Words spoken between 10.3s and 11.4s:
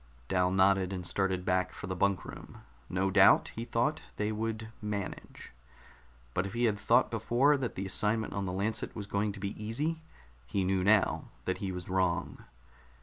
he knew now